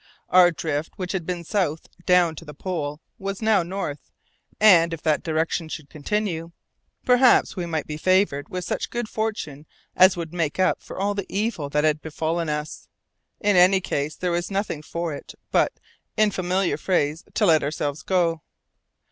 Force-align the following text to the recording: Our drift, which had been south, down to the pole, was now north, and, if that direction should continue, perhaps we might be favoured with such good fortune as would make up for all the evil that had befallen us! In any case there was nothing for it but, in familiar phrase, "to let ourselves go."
Our 0.29 0.49
drift, 0.49 0.93
which 0.95 1.11
had 1.11 1.27
been 1.27 1.43
south, 1.43 1.85
down 2.07 2.33
to 2.37 2.43
the 2.43 2.55
pole, 2.55 3.01
was 3.19 3.39
now 3.39 3.61
north, 3.61 4.09
and, 4.59 4.95
if 4.95 5.03
that 5.03 5.21
direction 5.21 5.69
should 5.69 5.91
continue, 5.91 6.53
perhaps 7.05 7.55
we 7.55 7.67
might 7.67 7.85
be 7.85 7.97
favoured 7.97 8.49
with 8.49 8.65
such 8.65 8.89
good 8.89 9.07
fortune 9.07 9.67
as 9.95 10.17
would 10.17 10.33
make 10.33 10.57
up 10.59 10.81
for 10.81 10.99
all 10.99 11.13
the 11.13 11.27
evil 11.29 11.69
that 11.69 11.83
had 11.83 12.01
befallen 12.01 12.49
us! 12.49 12.87
In 13.41 13.55
any 13.55 13.79
case 13.79 14.15
there 14.15 14.31
was 14.31 14.49
nothing 14.49 14.81
for 14.81 15.13
it 15.13 15.35
but, 15.51 15.73
in 16.17 16.31
familiar 16.31 16.77
phrase, 16.77 17.23
"to 17.35 17.45
let 17.45 17.61
ourselves 17.61 18.01
go." 18.01 18.41